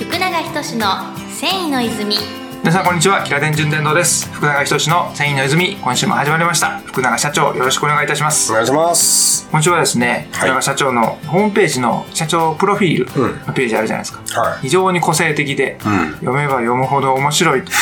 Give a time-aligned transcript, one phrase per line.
[0.00, 3.22] 福永仁の繊維の泉皆さんこんにちは。
[3.24, 4.28] 平田順天堂です。
[4.32, 5.76] 福永仁の繊維の泉。
[5.76, 6.78] 今週も始まりました。
[6.80, 8.52] 福永社長よろしくお願いいたします。
[8.52, 9.48] お願いします。
[9.50, 14.60] 今週はですね福永社長のホームページの社長プロフィールのページあるじゃないですか、はい。
[14.60, 16.10] 非常に個性的で、うん。
[16.16, 17.72] 読めば読むほど面白い と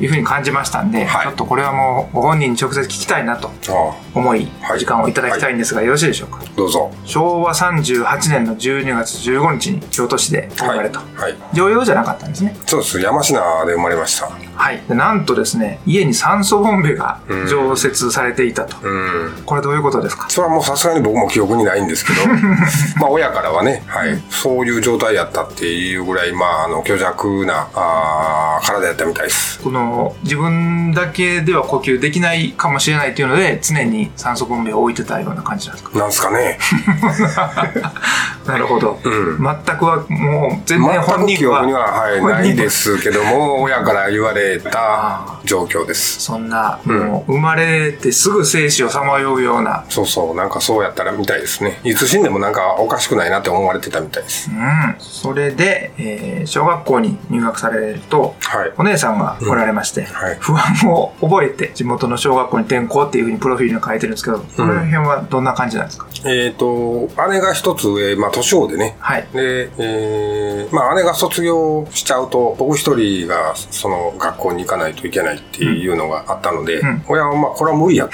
[0.00, 1.22] いうふうに感じましたんで、はい。
[1.24, 3.72] ちょっとこれはもうご本人に直接聞きたいなとあ
[4.14, 6.38] 思い、はい時間をいただきたいんですが、よろしいでしょうか？
[6.42, 6.92] あ、どうぞ。
[7.04, 11.36] 昭和38年の12月15日に京都市で生まれた、はい。
[11.52, 12.56] 常用じゃなかったんですね。
[12.66, 13.00] そうです。
[13.00, 14.26] 山科で生まれました。
[14.56, 19.42] はいでなんとですね家に酸素ボンベが常設されていたと、うん。
[19.46, 20.28] これどういうことですか？
[20.28, 22.18] それはもうさすがに僕も記憶にないんですけど、
[23.00, 29.60] まあ親からはね、はい、そういう状態やったっていうぐらい、まあ、あの、虚弱な、あー体やったみたいです。
[29.60, 35.98] この自分だけでは呼吸できないかもしれないっていうので常に酸素ボンベを置いてたような感じなんですか？
[35.98, 36.58] なんすかね。
[38.46, 39.38] なるほど、うん。
[39.38, 46.20] 全くはもう全然全本人く記憶には、はい、ないですけども、親から言われた状況です。
[46.20, 51.80] そんな、もう生まれてすぐ生死をさまようような、そうそう、なんかそうやったらみたいですね。
[51.84, 54.50] いつ死んでもなんかおかしくないなって思われてたみたいです。
[54.50, 58.72] うん、それで、えー小学校に入学されると、はい。
[58.78, 60.36] お姉さんがおられまして、はい。
[60.40, 68.96] 不安を覚えて地元の小学校に転校っていうふうにプロフィールに書いてるんですけど、この辺はどんな感じなんですか、えっ、と、姉が一つ上、まあ、年子でね。
[68.98, 69.26] はい。
[69.32, 78.08] で、えーまあ、姉が卒業しちゃうと、僕一人が、その、学校に行かないといけないっていうのがあったので、うん親は、まあ、これは無理や。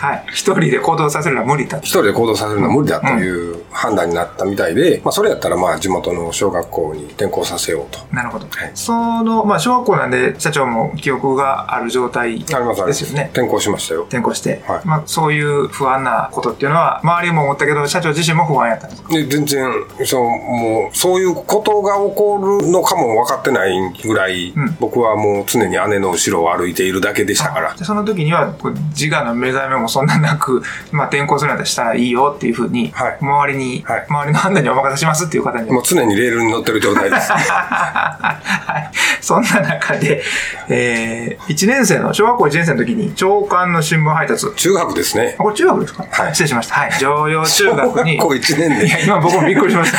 [0.00, 0.24] はい。
[0.32, 1.90] 一人で行動させるのは無理だと一。
[1.90, 8.00] 人で行動させるのは無理だという判断になったみたいで、まあ、それやったら、まあ、地元の小学校に転校させようと。
[8.12, 8.46] なるほど。
[8.46, 13.04] はいその、まあ、小学校なんで、社長も記憶がある状態あります、あります。
[13.04, 13.30] ですよね。
[13.32, 14.02] 転校しましたよ。
[14.02, 19.72] 転校して、はいまあ、そういう不安なことっていうのは、周りも思ったけど、社長自身も不安やったんですかで全然
[20.04, 24.76] そうもうそういうことが起こるのかも分かってないぐらい、うん。
[24.80, 27.74] 僕はもう常に姉の後ろを歩いているだけでしたから。
[27.74, 28.54] でその時には、
[28.98, 33.18] 自我の目覚めもそんななく、 まあ、転校するんだったらしたらいいよっていうふうに、はい。
[33.20, 34.06] 周りに、はい。
[34.08, 38.90] 周りの判断にお任せしますっていう方にもう常にレールに乗ってる状態です はい。
[39.20, 40.22] そんな中で、
[40.68, 44.46] えー、1年生の、小学校1年生の時に、長官の新聞配達。
[44.54, 45.36] 中学ですね。
[45.38, 46.04] あ、これ中学ですか？
[46.10, 46.32] はい。
[46.32, 46.74] 失礼しました。
[46.74, 46.90] はい。
[46.98, 48.18] 常用中学に。
[48.28, 49.98] 校一年でいや、今僕もびっくりしました。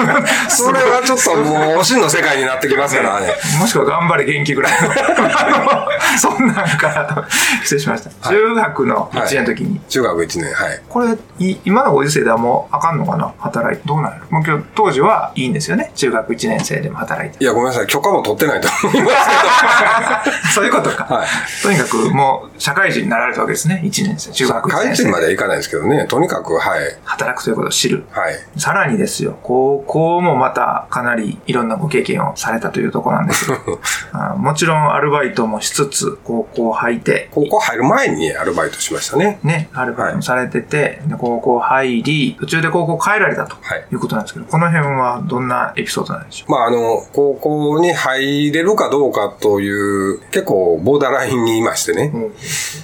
[0.50, 4.88] それはちょっともうおしんの世界になってきますからねもしくは頑張れ元気ぐらいの。
[6.18, 7.24] そんなんからと、
[7.62, 8.28] 失礼しました。
[8.30, 9.80] 中学の1年の時に。
[9.88, 13.32] 中学1年はいこれ、い今のご時世ではもうあかんのかな？
[13.38, 13.82] 働いて。
[13.86, 14.26] どうなんやろ？
[14.30, 15.92] もう今日、当時はいいんですよね？
[15.94, 17.42] 中学1年生でも働いて。
[17.42, 21.04] いやごめんなさい許可も取ってないと思います そういうことか。
[21.14, 21.26] はい
[21.62, 23.80] とにかくもう社会人になられたわけですね。
[23.84, 28.04] 1年生、中けど学1会年生人まではいかないですけどねとにかくはい働くということを知る。
[28.10, 28.34] はい。
[28.56, 33.46] さらにですよ、高校もまたかなりいろんなご経験をされたというところなんです。
[33.46, 33.80] け ど
[34.12, 39.38] あもちろんアルバイトもしつつ、高校入って、高校入る前にアルバイトしましたね。
[39.42, 43.84] ね、アルバイトもされてて、で高校入り、途中で高校帰られたとはい。
[43.92, 52.10] いうことなんですけど、この辺はどんなエピソードなんでしょまあ、あの、高校に入れるかどうかという、結構ボーダーラインにいましてね。
[52.14, 52.32] う、うん。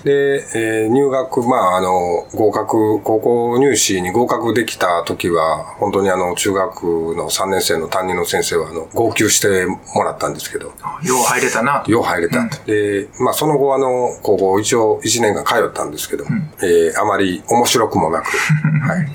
[0.04, 6.82] で、えー入学、まあ、あの、合格、高校入試に合格できた時は、本当にあの、中学
[7.16, 10.72] の3年生の担任の先生は、あの、号泣してもらったんですけど、よ
[11.16, 11.90] う入れたなと。
[11.90, 12.64] よう入れたと。
[12.64, 16.24] で、まあ、その後、あの、高校一応1年間通ったんですけど、
[16.62, 18.26] えーあまり面白くもなく、
[18.86, 19.06] はい。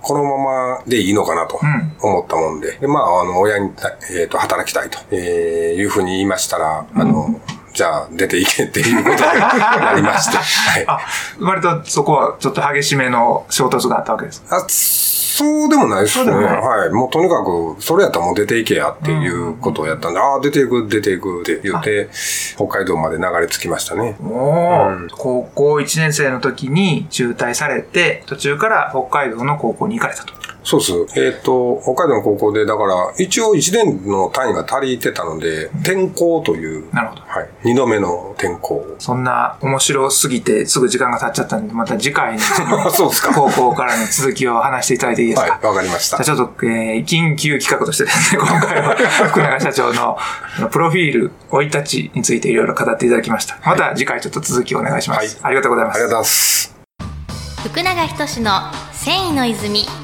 [0.00, 0.36] このま
[0.76, 1.60] までいいのかなとん
[2.02, 3.70] 思ったもんで、でまあ、あの、親に、
[4.10, 7.40] えーと、働きたいと、えーいうふうに言いましたら、あの、
[7.72, 9.18] じゃあ出ていけっていうことに
[10.02, 10.84] なりまして、はい。
[10.86, 11.00] あ、
[11.40, 14.44] 割とそこはちょっと激しめの衝突があったわけです。
[14.50, 14.64] あ
[15.36, 16.30] そうでもないですね。
[16.30, 16.90] はい。
[16.90, 22.08] もうとにかく、それやったらもう出ていけやっていうことをやったんで、ああ、出ていく、出ていくって言って、
[22.54, 24.16] 北海道まで流れ着きましたね。
[24.22, 30.43] おーうん高校1年生の時に中退されて、途中から北海道の高校に行かれたと。
[30.64, 31.20] そうです。
[31.20, 37.22] えっ、と、北海道の高校で、だから、一応1年の単位が足りてたので、転校という、なるほど。
[37.22, 37.48] はい。
[37.64, 38.96] 2度目の転校。
[38.98, 42.40] そんな面白すぎてすぐ時間が経っちゃったんで、また次回の
[42.90, 43.34] そうですか。
[43.34, 46.36] 高校からの続きを話していただいていいですか、はい、わかりましたじゃあ。
[46.36, 48.96] ちょっと、えー緊急企画としてですね、 今回は
[49.28, 50.18] 福永社長の
[50.70, 53.58] プロフィール、生い立ちについていろいろ語っていただきました。
[53.64, 55.18] また次回ちょっと続きをお願いします。
[55.18, 56.24] はいありがとうございますありがとうご。
[56.24, 56.74] ざいます。
[57.64, 58.60] 福永仁の
[58.92, 60.03] 繊維の泉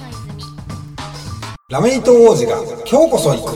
[1.71, 3.55] ラメイト王子が今日こそ行く。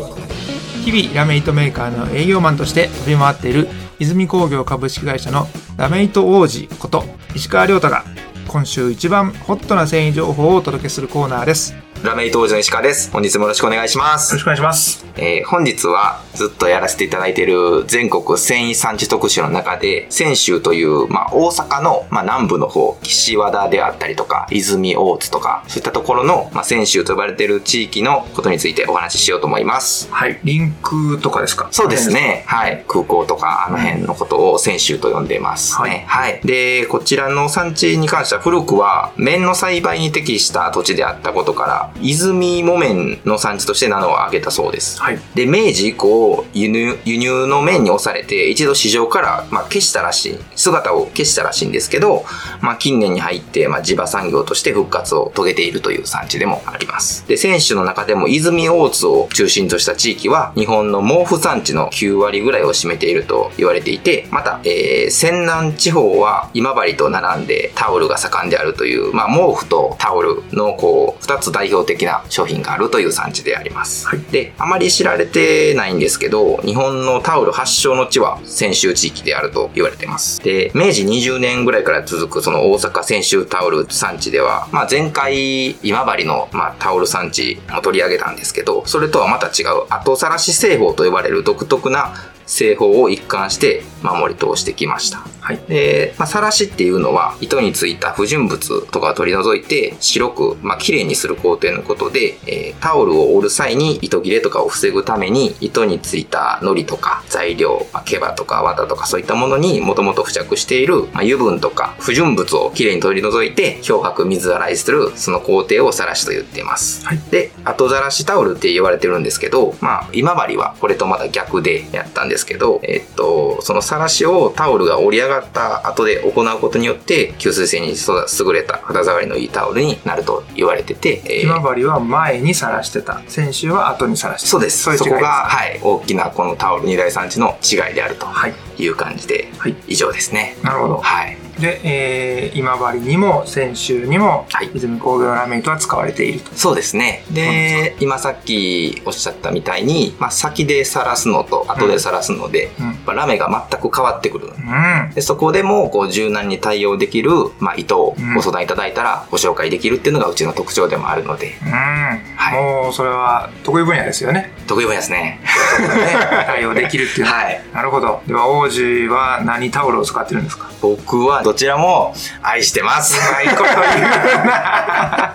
[0.85, 3.67] 日々ラメイトメーカーの営業マンとして飛び回っている
[3.99, 7.03] 泉工業株式会社のラメイト王子こと
[7.35, 8.05] 石川亮太が
[8.47, 11.84] 今週一番ホットな繊維情報をお届けするコーナーです。
[12.05, 13.11] ラメイト王子の石川です。
[13.13, 14.43] 本日もよろしくお願いしますよろし。
[14.43, 15.07] くお願いします。
[15.17, 30.13] えー本日はずっとやらせていただいている全国繊維産地特集の中で、泉州という、まあ、大阪の、まあ、南部の方、岸和田であったりとか、泉大津とか、そういったところの、まあ、泉州と呼ばれている地域のことについてお話ししようと思います。
[30.13, 30.41] はい。
[30.45, 31.69] リンクとかですか？
[31.71, 32.11] そうです。
[32.11, 32.45] ね。
[32.47, 32.85] はい。
[32.87, 36.05] 空港とか、あの辺のことを泉州と呼んでますね。
[36.09, 36.41] はい。
[36.45, 45.01] で、こちらの産地に関しては古くは綿の栽培に適した土地であったことから、泉木綿の産地として名を挙げたそうです。
[45.01, 45.19] はい。
[45.35, 52.25] で、明治以降、輸入、輸入の面に押されて、一度市場から、まあ、消したらしい、姿を消したらしいんですけど、
[52.61, 57.27] まあ、近年に入って、まあ、地場産業として復活を遂げているという産地でもあります。
[57.29, 74.07] で、選手の中でも、泉大津を中心とした地域は、日本の毛布産地の9割ぐらいを占めていると言われていて、また、えー、仙南地方は今治と並んでタオルが盛んであるという、まあ、毛布とタオルの、こう、二つ代表的な商品があるという産地であります。
[74.09, 80.41] はいで、あまり知られてないんですけど、日本のタオル発祥の地は泉州地域であると言われてます。
[80.43, 92.15] で、明治20年ぐらいから続くその大阪泉州タオル産地では、まあ前回今治の、まあ、タオル産地も取り上げたんですけど、それとはまた違う後さらし製法と呼ばれる独特な
[92.47, 95.19] 製法を一貫して守り通してきました。
[95.41, 95.59] はい。
[95.69, 117.07] で、まあ、さらしっていうのは糸についた不純物とかを取り除いて白く、まあ、綺麗にする工程のことで、えータオルを折る際に糸切れとかを防ぐために糸についた糊とか材料、まあ、毛羽とか綿とかそういったものにもともと付着している、まあ、油分とか不純物をきれいに取り除いて漂白水洗いするその工程をさらしと言っています。
[117.07, 133.23] はいで、後ざらしタオルって言われてるんですけど、まあ、今治はこれとまた逆でやったんですけど、えっと、そのさらしをタオルが折り上がった後で行うことによって、吸水性に優れた肌触りのいいタオルになると言われてて、えー今治は前にさらしてた。
[133.29, 134.51] 先週は後にさらしてた。
[134.51, 134.83] そうです。
[134.83, 135.11] そういう違いです。
[135.11, 138.55] そこが、はい、大きなこのタオル二大産地の違いであるとはい。
[138.83, 140.57] いう感じで、はい以上ですね。
[140.63, 140.97] なるほど。
[140.99, 141.37] はい。
[141.61, 146.55] で、えー、今治にも泉州にも、はい泉工業ラメイトは使われていると。
[146.55, 147.25] そうですね。
[147.31, 152.87] で、今さっきおっしゃったみたいに、まあ、先でさらすのと後でさらすので、うん。
[153.07, 154.49] まあラメが全く変わってくる。
[154.49, 155.15] うん。
[155.15, 157.31] でそこでもこう柔軟に対応できる、
[157.61, 161.71] まあ、糸をご相談いただいたらご紹介できるっていうのがうちの特徴でもあるので、うん。
[161.71, 164.53] はいもう、それは得意分野ですよね。
[164.67, 165.41] 得意分野ですね。
[166.47, 167.27] 対応できるっていう。
[167.27, 167.61] はい。
[167.73, 168.23] なるほど。
[168.27, 170.69] では、王子は何タオルを使ってるんですか？
[170.81, 173.15] 僕はどちらも愛してます。
[173.19, 175.35] うまいこと言うな。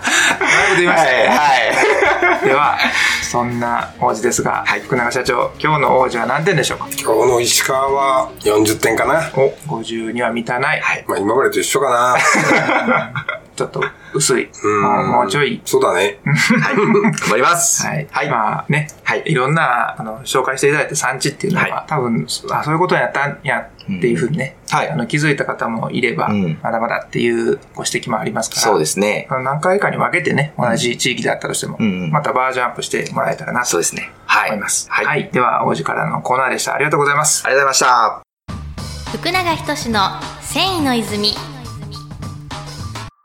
[0.80, 1.28] いましたね。
[1.28, 2.46] はい。
[2.46, 2.78] では、
[3.22, 6.86] そんな王子ですが、はい福永社長、今日の王子は何点でしょうか？
[7.00, 9.30] 今日の石川は40点かな。
[9.34, 9.50] お、
[9.80, 10.80] 50には満たない。
[10.80, 11.04] はい。
[11.06, 12.16] まあ今までと一緒かな。
[13.56, 13.84] ちょっと
[14.14, 14.50] 薄い。
[14.64, 15.60] うんもうもうちょい。
[15.64, 16.18] そうだね。
[16.24, 16.76] はい。
[16.76, 17.86] 頑張ります。
[17.86, 18.08] はい。
[18.10, 18.30] はい。
[18.30, 29.26] まあね、はいいろんな、あの、紹介していただいた産地っていうのは、はい多分、あ、そういうことやったんやっていうふうにね、はいあの気づいた方もいれば、うんまだまだっていうご指摘もありますから、そうですね。
[29.30, 34.10] あの何回かに分けてね、同じ地域であったとしても、うんうんまたバージョンアップしてもらえたらなとそうですね。
[34.26, 34.50] はい。
[34.50, 34.88] 思います。
[34.90, 35.06] はい。
[35.06, 35.30] はい。
[35.32, 36.74] では、王子からのコーナーでした。
[36.74, 37.44] ありがとうございます。
[37.44, 39.18] ありがとうございました。
[39.18, 40.00] 福永仁の
[40.40, 41.34] 繊維の泉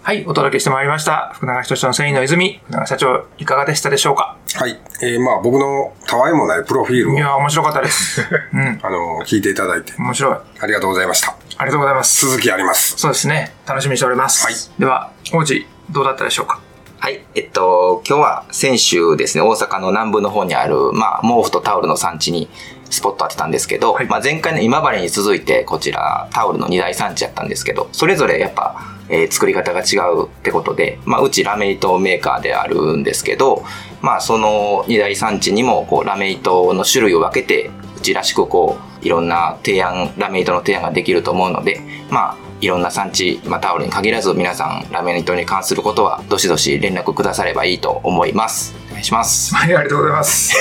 [0.05, 1.31] はい、お届けしてまいりました。
[1.33, 2.59] 福永仁の繊維の泉。
[2.67, 4.37] 福永社長、いかがでしたでしょうか？
[4.53, 4.79] はい。
[5.01, 8.21] えー、まあ僕のたわいもないプロフィールを、いや、面白かったです。
[8.53, 10.37] うん、あの、聞いていただいて、面白い。
[10.61, 11.35] ありがとうございました。
[11.57, 12.27] ありがとうございます。
[12.27, 12.93] 続きあります。
[12.97, 13.51] そうですね。
[13.65, 14.45] 楽しみにしております。
[14.45, 16.59] はいでは、王子、どうだったでしょうか？
[16.99, 17.25] はい。
[17.33, 22.47] えっと、今日は先週ですね、大阪の南部の方にある、まあ、毛布とタオルの産地に
[22.89, 28.75] スポット当てたんですけど、はいまあ、前回の今治に続いて、こちら、タオルの二大産地やったんですけど、それぞれやっぱ、
[29.09, 33.63] えー作り方が違うってことで、まあ、うちラメ糸メーカーであるんですけど、
[34.01, 48.73] まあ、その二大産地にも、こう、ラメ糸の種類を分けて、うちらしくこう、いろんな提案、ラメ糸の提案ができると思うので、まあ、いろんな産地、まあ、タオルに限らず皆さんラメ糸に関することはどしどし連絡くださればいいと思います。
[48.95, 49.53] お願いします。
[49.53, 50.55] はい、ありがとうございます。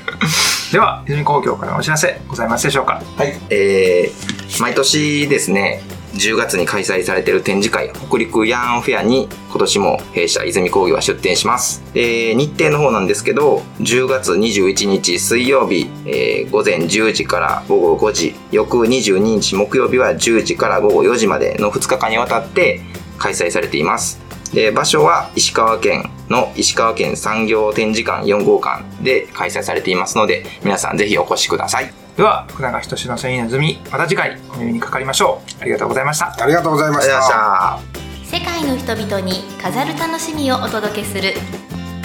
[0.72, 3.38] では、泉工業からのお知らせございますでしょうかはい。
[3.50, 5.82] えー、毎年ですね、
[6.14, 11.82] 10月に開催されている展示会、北陸ヤーンフェアに今年も弊社泉工業は出展します。
[11.92, 22.80] で、日程の方なんですけど、10月21日水曜日、えー午前10時から午後5時、翌22日木曜日は10時から午後4時までの2日間にわたって
[23.18, 24.25] 開催されています。
[24.50, 35.62] で場所は石川県の石川県産業展示館4号館で開催されていますので皆さんぜひお越しくださいでは、福永仁の繊維の泉、また次回お耳にかかりましょう。
[35.62, 36.34] ありがとうございました。
[36.42, 38.06] ありがとうございましありがとうございましたた。
[38.26, 41.34] 世界の人々に飾る楽しみをお届けする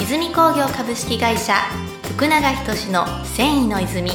[0.00, 1.54] 泉工業株式会社
[2.14, 4.12] 福永仁の繊維の泉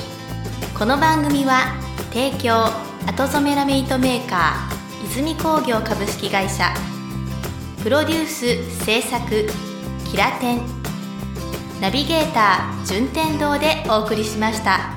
[0.77, 1.75] この番組は
[2.13, 2.65] 提供
[3.05, 6.73] 後染めラメイトメーカー泉工業株式会社
[7.83, 9.47] プロデュース制作
[10.09, 10.61] キラテン
[11.79, 14.96] ナビゲーター順天堂でお送りしました。